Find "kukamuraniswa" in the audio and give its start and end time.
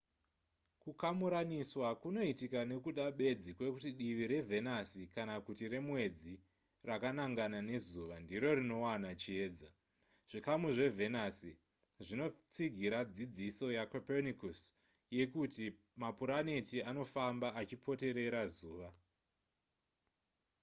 0.83-1.87